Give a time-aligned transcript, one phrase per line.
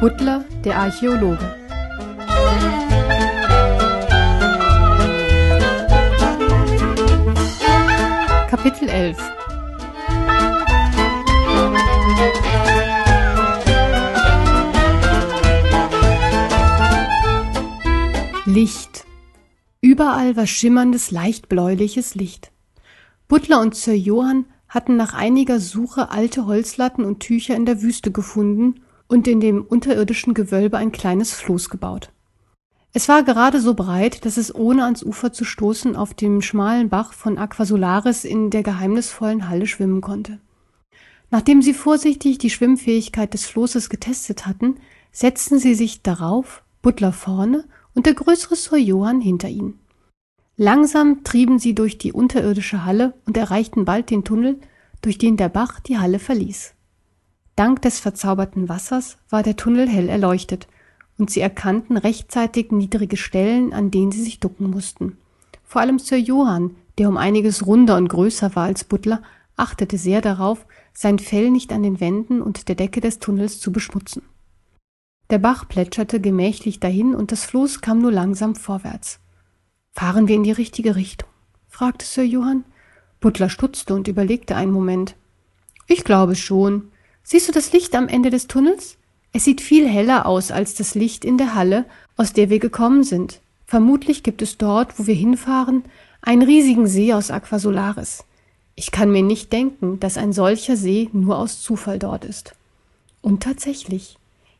[0.00, 1.54] Butler, der Archäologe.
[8.48, 9.18] Kapitel 11
[18.46, 19.04] Licht.
[19.82, 22.50] Überall war schimmerndes, leicht bläuliches Licht.
[23.28, 28.10] Butler und Sir Johann hatten nach einiger Suche alte Holzlatten und Tücher in der Wüste
[28.10, 28.80] gefunden
[29.10, 32.12] und in dem unterirdischen Gewölbe ein kleines Floß gebaut.
[32.92, 36.88] Es war gerade so breit, dass es ohne ans Ufer zu stoßen auf dem schmalen
[36.88, 40.38] Bach von Aquasolaris in der geheimnisvollen Halle schwimmen konnte.
[41.30, 44.76] Nachdem sie vorsichtig die Schwimmfähigkeit des Floßes getestet hatten,
[45.10, 47.64] setzten sie sich darauf, Butler vorne
[47.94, 49.78] und der größere Sir Johann hinter ihnen.
[50.56, 54.60] Langsam trieben sie durch die unterirdische Halle und erreichten bald den Tunnel,
[55.02, 56.74] durch den der Bach die Halle verließ.
[57.60, 60.66] Dank des verzauberten Wassers war der Tunnel hell erleuchtet,
[61.18, 65.18] und sie erkannten rechtzeitig niedrige Stellen, an denen sie sich ducken mussten.
[65.62, 69.20] Vor allem Sir Johann, der um einiges runder und größer war als Butler,
[69.56, 73.72] achtete sehr darauf, sein Fell nicht an den Wänden und der Decke des Tunnels zu
[73.72, 74.22] beschmutzen.
[75.28, 79.20] Der Bach plätscherte gemächlich dahin und das Floß kam nur langsam vorwärts.
[79.92, 81.28] Fahren wir in die richtige Richtung?
[81.68, 82.64] fragte Sir Johann.
[83.20, 85.14] Butler stutzte und überlegte einen Moment.
[85.86, 86.90] Ich glaube schon.
[87.22, 88.96] Siehst du das Licht am Ende des Tunnels?
[89.32, 91.84] Es sieht viel heller aus als das Licht in der Halle,
[92.16, 93.40] aus der wir gekommen sind.
[93.66, 95.84] Vermutlich gibt es dort, wo wir hinfahren,
[96.22, 98.24] einen riesigen See aus Aquasolaris.
[98.74, 102.54] Ich kann mir nicht denken, dass ein solcher See nur aus Zufall dort ist.
[103.22, 104.16] Und tatsächlich,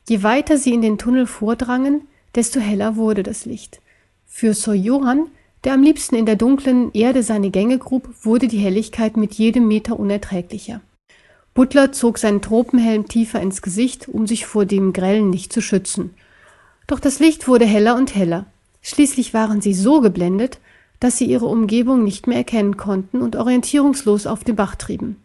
[0.08, 2.02] je weiter sie in den Tunnel vordrangen,
[2.34, 3.80] desto heller wurde das Licht.
[4.27, 5.27] Für Sir Johann,
[5.64, 9.67] der am liebsten in der dunklen Erde seine Gänge grub, wurde die Helligkeit mit jedem
[9.67, 10.80] Meter unerträglicher.
[11.61, 16.14] Butler zog seinen Tropenhelm tiefer ins Gesicht, um sich vor dem grellen Licht zu schützen.
[16.86, 18.47] Doch das Licht wurde heller und heller.
[18.80, 20.58] Schließlich waren sie so geblendet,
[21.01, 25.17] dass sie ihre Umgebung nicht mehr erkennen konnten und orientierungslos auf den Bach trieben.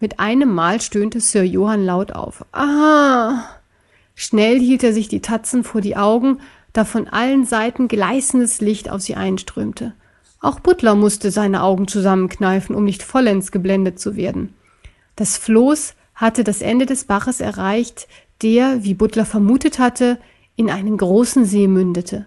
[0.00, 2.44] Mit einem Mal stöhnte Sir Johann laut auf.
[2.52, 3.44] Ah!
[4.14, 6.40] Schnell hielt er sich die Tatzen vor die Augen,
[6.74, 9.94] da von allen Seiten gleißendes Licht auf sie einströmte.
[10.42, 14.52] Auch Butler musste seine Augen zusammenkneifen, um nicht vollends geblendet zu werden.
[15.20, 18.08] Das Floß hatte das Ende des Baches erreicht,
[18.40, 20.18] der, wie Butler vermutet hatte,
[20.56, 22.24] in einen großen See mündete.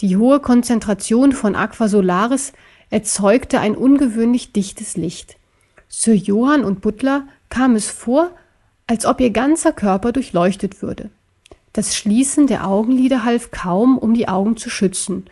[0.00, 2.54] Die hohe Konzentration von Aqua Solaris
[2.88, 5.36] erzeugte ein ungewöhnlich dichtes Licht.
[5.90, 8.30] Sir Johann und Butler kam es vor,
[8.86, 11.10] als ob ihr ganzer Körper durchleuchtet würde.
[11.74, 15.26] Das Schließen der Augenlider half kaum, um die Augen zu schützen.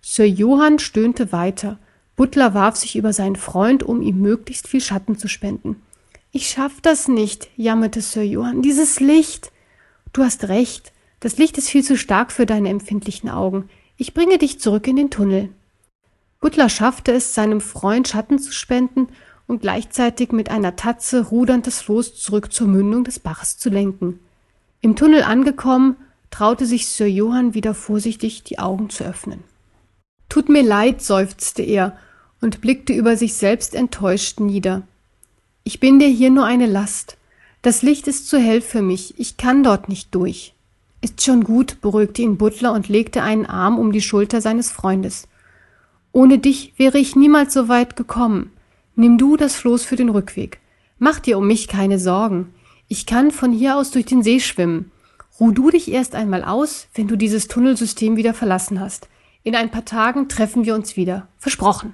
[0.00, 1.78] Sir Johann stöhnte weiter.
[2.16, 5.82] Butler warf sich über seinen Freund, um ihm möglichst viel Schatten zu spenden.
[6.36, 8.60] Ich schaff das nicht, jammerte Sir Johann.
[8.60, 9.52] Dieses Licht.
[10.12, 10.92] Du hast recht.
[11.18, 13.70] Das Licht ist viel zu stark für deine empfindlichen Augen.
[13.96, 15.48] Ich bringe dich zurück in den Tunnel.
[16.42, 19.08] Butler schaffte es, seinem Freund Schatten zu spenden
[19.46, 24.20] und gleichzeitig mit einer Tatze rudernd das Floß zurück zur Mündung des Baches zu lenken.
[24.82, 25.96] Im Tunnel angekommen,
[26.30, 29.42] traute sich Sir Johann wieder vorsichtig die Augen zu öffnen.
[30.28, 31.96] Tut mir leid, seufzte er
[32.42, 34.82] und blickte über sich selbst enttäuscht nieder.
[35.68, 37.16] Ich bin dir hier nur eine Last.
[37.60, 40.54] Das Licht ist zu hell für mich, ich kann dort nicht durch.
[41.00, 45.26] Ist schon gut, beruhigte ihn Butler und legte einen Arm um die Schulter seines Freundes.
[46.12, 48.52] Ohne dich wäre ich niemals so weit gekommen.
[48.94, 50.60] Nimm du das Floß für den Rückweg.
[51.00, 52.54] Mach dir um mich keine Sorgen.
[52.86, 54.92] Ich kann von hier aus durch den See schwimmen.
[55.40, 59.08] Ruh du dich erst einmal aus, wenn du dieses Tunnelsystem wieder verlassen hast.
[59.42, 61.26] In ein paar Tagen treffen wir uns wieder.
[61.38, 61.92] Versprochen.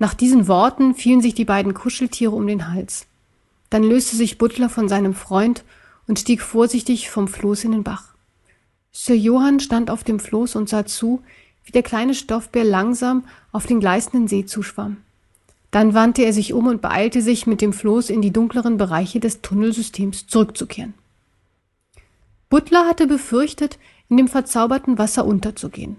[0.00, 3.06] Nach diesen Worten fielen sich die beiden Kuscheltiere um den Hals.
[3.68, 5.62] Dann löste sich Butler von seinem Freund
[6.08, 8.14] und stieg vorsichtig vom Floß in den Bach.
[8.92, 11.22] Sir Johann stand auf dem Floß und sah zu,
[11.64, 14.96] wie der kleine Stoffbär langsam auf den gleißenden See zuschwamm.
[15.70, 19.20] Dann wandte er sich um und beeilte sich, mit dem Floß in die dunkleren Bereiche
[19.20, 20.94] des Tunnelsystems zurückzukehren.
[22.48, 23.78] Butler hatte befürchtet,
[24.08, 25.98] in dem verzauberten Wasser unterzugehen.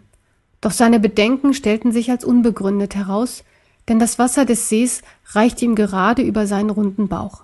[0.60, 3.44] Doch seine Bedenken stellten sich als unbegründet heraus,
[3.90, 7.44] denn das Wasser des Sees reichte ihm gerade über seinen runden Bauch.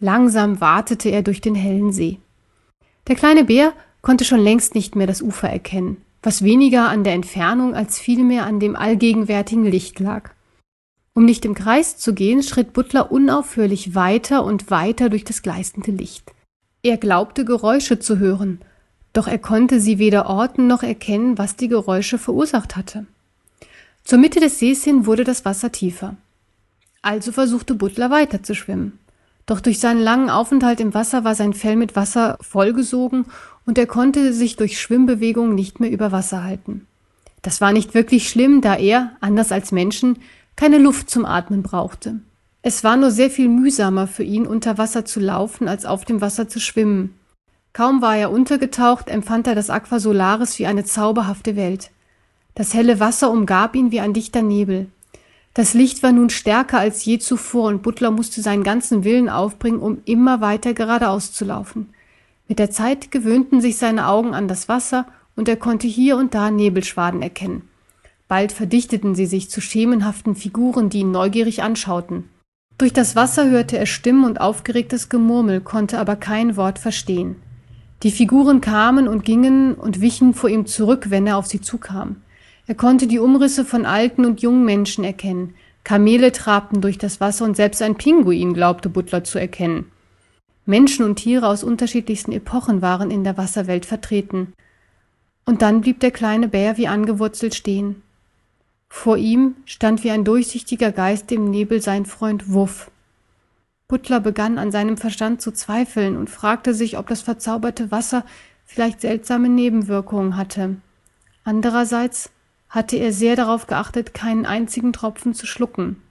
[0.00, 2.18] Langsam watete er durch den hellen See.
[3.08, 7.14] Der kleine Bär konnte schon längst nicht mehr das Ufer erkennen, was weniger an der
[7.14, 10.30] Entfernung als vielmehr an dem allgegenwärtigen Licht lag.
[11.14, 15.90] Um nicht im Kreis zu gehen, schritt Butler unaufhörlich weiter und weiter durch das gleißende
[15.90, 16.32] Licht.
[16.82, 18.60] Er glaubte Geräusche zu hören,
[19.12, 23.06] doch er konnte sie weder orten noch erkennen, was die Geräusche verursacht hatte.
[24.04, 26.16] Zur Mitte des Sees hin wurde das Wasser tiefer.
[27.02, 28.98] Also versuchte Butler weiter zu schwimmen.
[29.46, 33.26] Doch durch seinen langen Aufenthalt im Wasser war sein Fell mit Wasser vollgesogen
[33.66, 36.86] und er konnte sich durch Schwimmbewegungen nicht mehr über Wasser halten.
[37.42, 40.18] Das war nicht wirklich schlimm, da er, anders als Menschen,
[40.54, 42.20] keine Luft zum Atmen brauchte.
[42.62, 46.20] Es war nur sehr viel mühsamer für ihn, unter Wasser zu laufen, als auf dem
[46.20, 47.18] Wasser zu schwimmen.
[47.72, 51.90] Kaum war er untergetaucht, empfand er das Aqua Solaris wie eine zauberhafte Welt.
[52.54, 54.88] Das helle Wasser umgab ihn wie ein dichter Nebel.
[55.54, 59.80] Das Licht war nun stärker als je zuvor und Butler musste seinen ganzen Willen aufbringen,
[59.80, 61.90] um immer weiter geradeaus zu laufen.
[62.48, 65.06] Mit der Zeit gewöhnten sich seine Augen an das Wasser
[65.36, 67.68] und er konnte hier und da Nebelschwaden erkennen.
[68.28, 72.28] Bald verdichteten sie sich zu schemenhaften Figuren, die ihn neugierig anschauten.
[72.78, 77.36] Durch das Wasser hörte er Stimmen und aufgeregtes Gemurmel, konnte aber kein Wort verstehen.
[78.02, 82.16] Die Figuren kamen und gingen und wichen vor ihm zurück, wenn er auf sie zukam.
[82.66, 85.54] Er konnte die Umrisse von alten und jungen Menschen erkennen.
[85.84, 89.90] Kamele trabten durch das Wasser und selbst ein Pinguin glaubte Butler zu erkennen.
[90.64, 94.52] Menschen und Tiere aus unterschiedlichsten Epochen waren in der Wasserwelt vertreten.
[95.44, 98.02] Und dann blieb der kleine Bär wie angewurzelt stehen.
[98.88, 102.90] Vor ihm stand wie ein durchsichtiger Geist im Nebel sein Freund Wuff.
[103.88, 108.24] Butler begann an seinem Verstand zu zweifeln und fragte sich, ob das verzauberte Wasser
[108.64, 110.76] vielleicht seltsame Nebenwirkungen hatte.
[111.42, 112.30] Andererseits
[112.72, 116.02] hatte er sehr darauf geachtet, keinen einzigen Tropfen zu schlucken.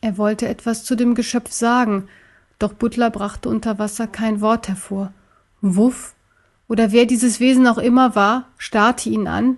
[0.00, 2.08] Er wollte etwas zu dem Geschöpf sagen,
[2.60, 5.12] doch Butler brachte unter Wasser kein Wort hervor.
[5.60, 6.14] Wuff
[6.68, 9.56] oder wer dieses Wesen auch immer war, starrte ihn an,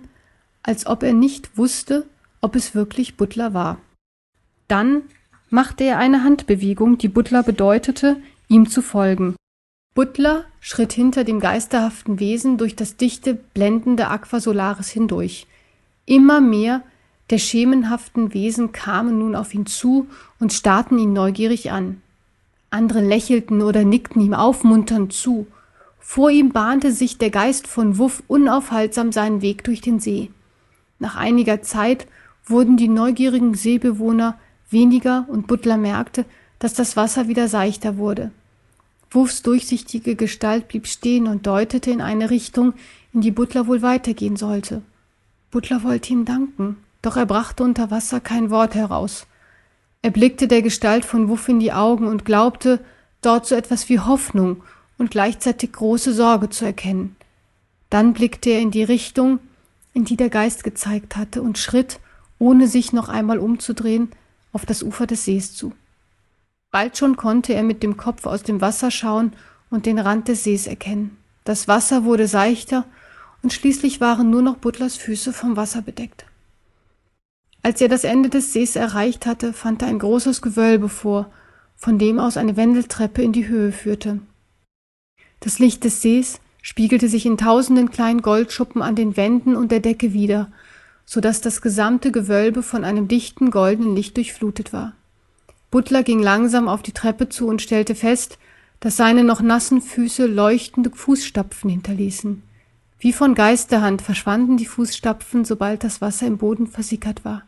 [0.63, 2.07] als ob er nicht wusste,
[2.41, 3.77] ob es wirklich Butler war.
[4.67, 5.03] Dann
[5.51, 9.35] machte er eine Handbewegung, die Butler bedeutete, ihm zu folgen.
[9.93, 15.45] Butler schritt hinter dem geisterhaften Wesen durch das dichte, blendende Aqua Solaris hindurch.
[16.05, 16.83] Immer mehr
[17.29, 20.07] der schemenhaften Wesen kamen nun auf ihn zu
[20.39, 22.01] und starrten ihn neugierig an.
[22.69, 25.47] Andere lächelten oder nickten ihm aufmunternd zu.
[25.99, 30.31] Vor ihm bahnte sich der Geist von Wuff unaufhaltsam seinen Weg durch den See.
[30.99, 32.07] Nach einiger Zeit
[32.45, 34.37] wurden die neugierigen Seebewohner
[34.69, 36.25] weniger und Butler merkte,
[36.59, 38.31] dass das Wasser wieder seichter wurde.
[39.11, 42.73] Wuffs durchsichtige Gestalt blieb stehen und deutete in eine Richtung,
[43.13, 44.81] in die Butler wohl weitergehen sollte.
[45.53, 49.27] Butler wollte ihm danken, doch er brachte unter Wasser kein Wort heraus.
[50.01, 52.79] Er blickte der Gestalt von Wuff in die Augen und glaubte,
[53.21, 54.63] dort so etwas wie Hoffnung
[54.97, 57.15] und gleichzeitig große Sorge zu erkennen.
[57.91, 59.37] Dann blickte er in die Richtung,
[59.93, 61.99] in die der Geist gezeigt hatte, und schritt,
[62.39, 64.11] ohne sich noch einmal umzudrehen,
[64.53, 65.71] auf das Ufer des Sees zu.
[66.71, 69.33] Bald schon konnte er mit dem Kopf aus dem Wasser schauen
[69.69, 71.15] und den Rand des Sees erkennen.
[71.43, 72.85] Das Wasser wurde seichter
[73.43, 76.25] und schließlich waren nur noch Butlers Füße vom Wasser bedeckt.
[77.61, 81.31] Als er das Ende des Sees erreicht hatte, fand er ein großes Gewölbe vor,
[81.75, 84.19] von dem aus eine Wendeltreppe in die Höhe führte.
[85.41, 89.81] Das Licht des Sees spiegelte sich in tausenden kleinen Goldschuppen an den Wänden und der
[89.81, 90.49] Decke wieder,
[91.05, 94.93] so dass das gesamte Gewölbe von einem dichten goldenen Licht durchflutet war.
[95.69, 98.37] Butler ging langsam auf die Treppe zu und stellte fest,
[98.79, 102.43] dass seine noch nassen Füße leuchtende Fußstapfen hinterließen.
[103.03, 107.43] Wie von Geisterhand verschwanden die Fußstapfen, sobald das Wasser im Boden versickert war.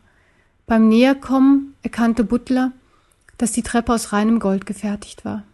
[0.66, 2.72] Beim Näherkommen erkannte Butler,
[3.38, 5.44] dass die Treppe aus reinem Gold gefertigt war.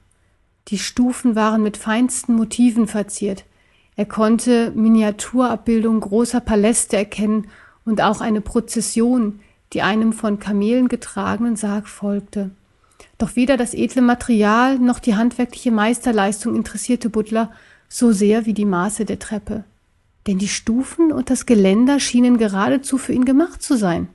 [0.66, 3.44] Die Stufen waren mit feinsten Motiven verziert.
[3.94, 7.46] Er konnte Miniaturabbildungen großer Paläste erkennen
[7.84, 9.38] und auch eine Prozession,
[9.72, 12.50] die einem von Kamelen getragenen Sarg folgte.
[13.18, 17.52] Doch weder das edle Material noch die handwerkliche Meisterleistung interessierte Butler
[17.88, 19.62] so sehr wie die Maße der Treppe.
[20.26, 24.08] Denn die Stufen und das Geländer schienen geradezu für ihn gemacht zu sein.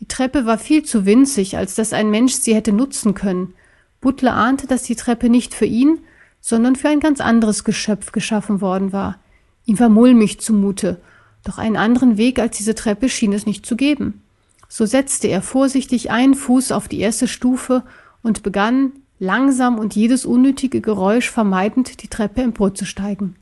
[0.00, 3.54] Die Treppe war viel zu winzig, als dass ein Mensch sie hätte nutzen können.
[4.00, 5.98] Butler ahnte, dass die Treppe nicht für ihn,
[6.40, 9.18] sondern für ein ganz anderes Geschöpf geschaffen worden war.
[9.66, 11.00] Ihm war mulmig zumute,
[11.44, 14.22] doch einen anderen Weg als diese Treppe schien es nicht zu geben.
[14.68, 17.82] So setzte er vorsichtig einen Fuß auf die erste Stufe
[18.22, 23.36] und begann, langsam und jedes unnötige Geräusch vermeidend, die Treppe emporzusteigen.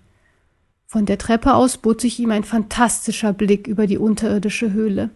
[0.90, 5.10] Von der Treppe aus bot sich ihm ein fantastischer Blick über die unterirdische Höhle.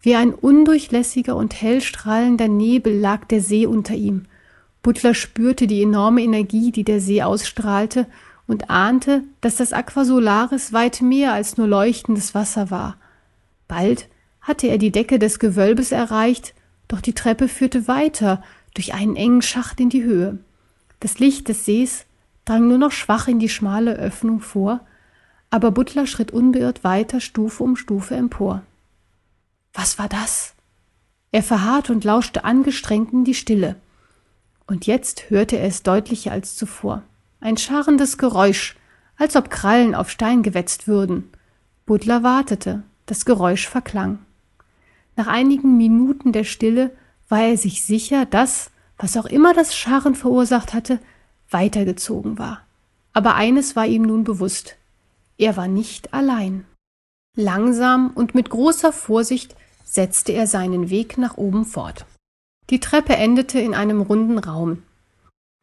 [0.00, 4.24] Wie ein undurchlässiger und hellstrahlender Nebel lag der See unter ihm.
[4.82, 8.06] Butler spürte die enorme Energie, die der See ausstrahlte,
[8.48, 12.96] und ahnte, dass das Aqua Solaris weit mehr als nur leuchtendes Wasser war.
[13.68, 14.08] Bald
[14.40, 16.54] hatte er die Decke des Gewölbes erreicht,
[16.88, 18.42] doch die Treppe führte weiter
[18.74, 20.38] durch einen engen Schacht in die Höhe.
[20.98, 22.04] Das Licht des Sees
[22.46, 24.80] drang nur noch schwach in die schmale Öffnung vor,
[25.50, 28.62] aber Butler schritt unbeirrt weiter Stufe um Stufe empor.
[29.72, 30.54] Was war das?
[31.30, 33.76] Er verharrte und lauschte angestrengt in die Stille.
[34.66, 37.02] Und jetzt hörte er es deutlicher als zuvor.
[37.40, 38.76] Ein scharrendes Geräusch,
[39.16, 41.30] als ob Krallen auf Stein gewetzt würden.
[41.86, 44.18] Butler wartete, das Geräusch verklang.
[45.16, 46.90] Nach einigen Minuten der Stille
[47.28, 50.98] war er sich sicher, dass, was auch immer das Scharren verursacht hatte,
[51.50, 52.62] weitergezogen war.
[53.12, 54.77] Aber eines war ihm nun bewusst.
[55.38, 56.64] Er war nicht allein.
[57.36, 59.54] Langsam und mit großer Vorsicht
[59.84, 62.04] setzte er seinen Weg nach oben fort.
[62.70, 64.82] Die Treppe endete in einem runden Raum.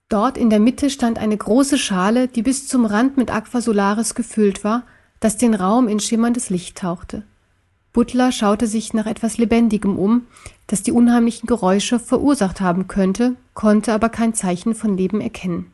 [0.08, 4.63] Dort in der Mitte stand eine große Schale, die bis zum Rand mit Aquasolaris gefüllt
[4.63, 4.84] war,
[5.20, 7.24] das den Raum in schimmerndes Licht tauchte.
[7.91, 10.27] Butler schaute sich nach etwas Lebendigem um,
[10.67, 15.72] das die unheimlichen Geräusche verursacht haben könnte, konnte aber kein Zeichen von Leben erkennen.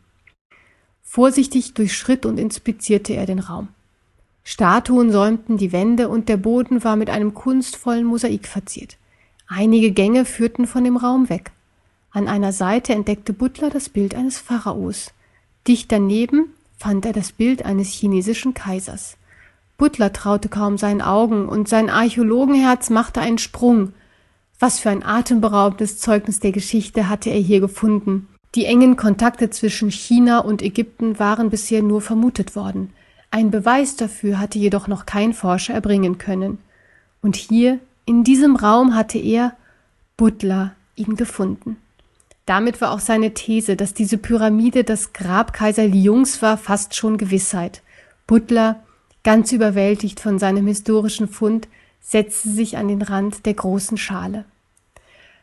[1.01, 3.69] Vorsichtig durchschritt und inspizierte er den Raum.
[4.43, 8.97] Statuen säumten die Wände und der Boden war mit einem kunstvollen Mosaik verziert.
[9.47, 11.51] Einige Gänge führten von dem Raum weg.
[12.11, 15.11] An einer Seite entdeckte Butler das Bild eines Pharaos.
[15.67, 19.17] Dicht daneben fand er das Bild eines chinesischen Kaisers.
[19.77, 23.93] Butler traute kaum seinen Augen und sein Archäologenherz machte einen Sprung.
[24.59, 28.27] Was für ein atemberaubendes Zeugnis der Geschichte hatte er hier gefunden.
[28.55, 32.91] Die engen Kontakte zwischen China und Ägypten waren bisher nur vermutet worden.
[33.31, 36.57] Ein Beweis dafür hatte jedoch noch kein Forscher erbringen können.
[37.21, 39.55] Und hier, in diesem Raum, hatte er,
[40.17, 41.77] Butler, ihn gefunden.
[42.45, 47.17] Damit war auch seine These, dass diese Pyramide das Grab Kaiser Liungs war, fast schon
[47.17, 47.81] Gewissheit.
[48.27, 48.83] Butler,
[49.23, 51.69] ganz überwältigt von seinem historischen Fund,
[52.01, 54.43] setzte sich an den Rand der großen Schale.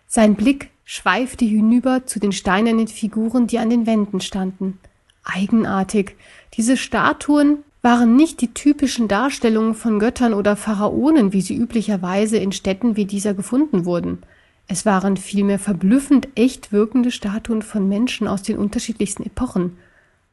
[0.06, 4.78] Sein Blick schweifte hinüber zu den steinernen Figuren, die an den Wänden standen.
[5.22, 6.16] Eigenartig.
[6.54, 12.52] Diese Statuen waren nicht die typischen Darstellungen von Göttern oder Pharaonen, wie sie üblicherweise in
[12.52, 14.18] Städten wie dieser gefunden wurden.
[14.66, 19.78] Es waren vielmehr verblüffend echt wirkende Statuen von Menschen aus den unterschiedlichsten Epochen.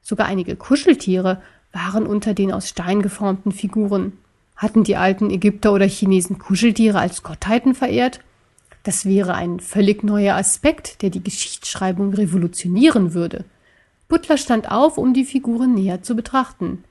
[0.02, 4.14] Sogar einige Kuscheltiere waren unter den aus Stein geformten Figuren.
[4.56, 8.22] Hatten die alten Ägypter oder Chinesen Kuscheltiere als Gottheiten verehrt?
[8.84, 13.46] Das wäre ein völlig neuer Aspekt, der die Geschichtsschreibung revolutionieren würde.
[14.08, 16.84] Butler stand auf, um die Figuren näher zu betrachten.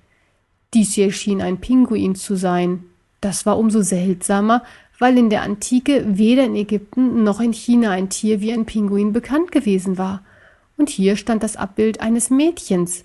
[0.74, 2.84] Dies hier schien ein Pinguin zu sein.
[3.20, 4.64] Das war umso seltsamer,
[4.98, 9.12] weil in der Antike weder in Ägypten noch in China ein Tier wie ein Pinguin
[9.12, 10.22] bekannt gewesen war.
[10.76, 13.04] Und hier stand das Abbild eines Mädchens.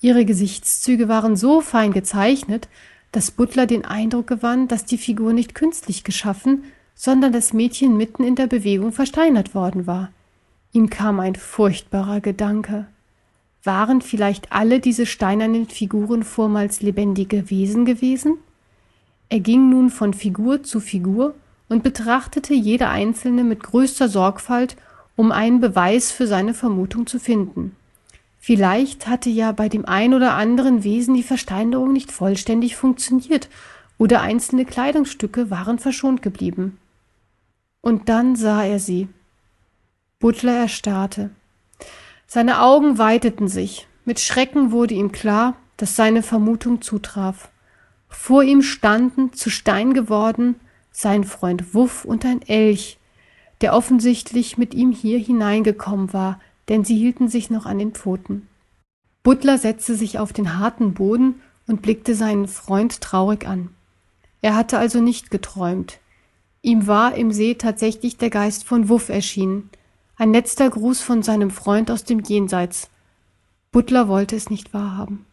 [0.00, 2.68] Ihre Gesichtszüge waren so fein gezeichnet,
[3.12, 8.24] dass Butler den Eindruck gewann, dass die Figur nicht künstlich geschaffen, sondern das Mädchen mitten
[8.24, 10.10] in der Bewegung versteinert worden war.
[10.72, 12.88] Ihm kam ein furchtbarer Gedanke.
[13.66, 18.38] Waren vielleicht alle diese steinernen Figuren vormals lebendige Wesen gewesen?
[19.28, 21.34] Er ging nun von Figur zu Figur
[21.68, 24.76] und betrachtete jede einzelne mit größter Sorgfalt,
[25.16, 27.74] um einen Beweis für seine Vermutung zu finden.
[28.38, 33.48] Vielleicht hatte ja bei dem ein oder anderen Wesen die Versteinerung nicht vollständig funktioniert
[33.98, 36.78] oder einzelne Kleidungsstücke waren verschont geblieben.
[37.80, 39.08] Und dann sah er sie.
[40.20, 41.30] Butler erstarrte.
[42.26, 43.86] Seine Augen weiteten sich.
[44.04, 47.50] Mit Schrecken wurde ihm klar, dass seine Vermutung zutraf.
[48.08, 50.56] Vor ihm standen, zu Stein geworden,
[50.90, 52.98] sein Freund Wuff und ein Elch,
[53.60, 58.48] der offensichtlich mit ihm hier hineingekommen war, denn sie hielten sich noch an den Pfoten.
[59.22, 63.70] Butler setzte sich auf den harten Boden und blickte seinen Freund traurig an.
[64.40, 65.98] Er hatte also nicht geträumt.
[66.62, 69.70] Ihm war im See tatsächlich der Geist von Wuff erschienen,
[70.16, 72.88] ein letzter Gruß von seinem Freund aus dem Jenseits.
[73.70, 75.26] Butler wollte es nicht wahrhaben.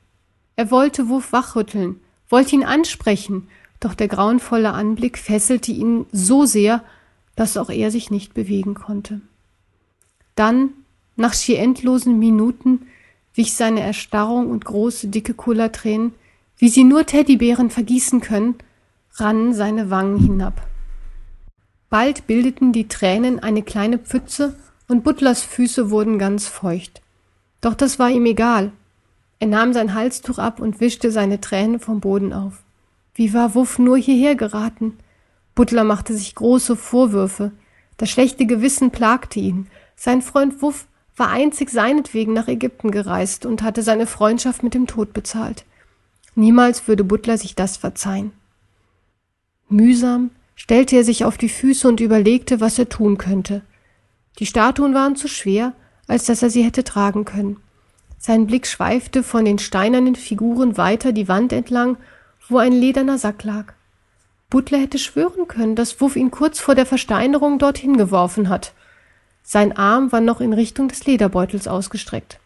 [0.56, 2.00] Er wollte Wuff wachrütteln,
[2.30, 3.48] wollte ihn ansprechen,
[3.80, 6.84] doch der grauenvolle Anblick fesselte ihn so sehr,
[7.36, 9.22] dass auch er sich nicht bewegen konnte.
[10.36, 10.70] Dann,
[11.16, 12.88] nach schier endlosen Minuten,
[13.36, 16.14] wich seine Erstarrung und große, dicke Kullertränen,
[16.58, 18.56] wie sie nur Teddybären vergießen können,
[19.16, 20.68] rannen seine Wangen hinab.
[21.90, 24.56] Bald bildeten die Tränen eine kleine Pfütze
[24.88, 27.02] und Butlers Füße wurden ganz feucht.
[27.62, 28.72] Doch das war ihm egal.
[29.40, 32.64] Er nahm sein Halstuch ab und wischte seine Tränen vom Boden auf.
[33.16, 34.98] Wie war Wuff nur hierher geraten?
[35.56, 37.52] Butler machte sich große Vorwürfe.
[37.98, 39.68] Das schlechte Gewissen plagte ihn.
[39.96, 44.88] Sein Freund Wuff war einzig seinetwegen nach Ägypten gereist und hatte seine Freundschaft mit dem
[44.88, 45.66] Tod bezahlt.
[46.36, 48.32] Niemals würde Butler sich das verzeihen.
[49.70, 53.62] Mühsam stellte er sich auf die Füße und überlegte, was er tun könnte.
[54.40, 55.74] Die Statuen waren zu schwer,
[56.08, 57.58] als dass er sie hätte tragen können.
[58.18, 61.98] Sein Blick schweifte von den steinernen Figuren weiter die Wand entlang,
[62.48, 63.74] wo ein lederner Sack lag.
[64.50, 68.74] Butler hätte schwören können, dass Wuff ihn kurz vor der Versteinerung dorthin geworfen hat.
[69.42, 72.40] Sein Arm war noch in Richtung des Lederbeutels ausgestreckt.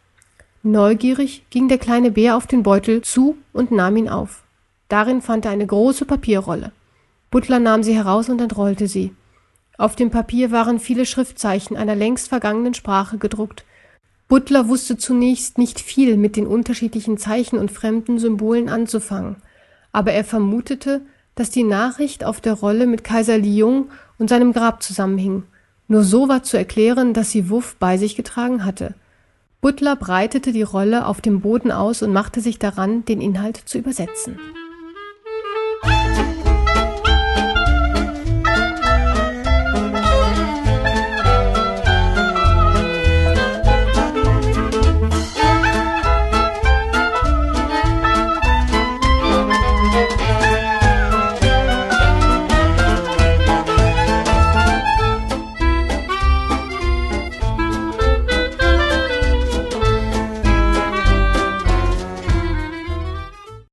[0.63, 4.43] Neugierig ging der kleine Bär auf den Beutel zu und nahm ihn auf.
[4.89, 6.71] Darin fand er eine große Papierrolle.
[7.29, 9.13] Butler nahm sie heraus und entrollte sie.
[9.77, 13.63] Auf dem Papier waren viele Schriftzeichen einer längst vergangenen Sprache gedruckt.
[14.27, 19.37] Butler wusste zunächst nicht viel mit den unterschiedlichen Zeichen und fremden Symbolen anzufangen,
[19.91, 21.01] aber er vermutete,
[21.35, 25.43] dass die Nachricht auf der Rolle mit Kaiser Liyung und seinem Grab zusammenhing.
[25.87, 28.95] Nur so war zu erklären, dass sie Wuff bei sich getragen hatte.
[29.61, 33.77] Butler breitete die Rolle auf dem Boden aus und machte sich daran, den Inhalt zu
[33.77, 34.39] übersetzen.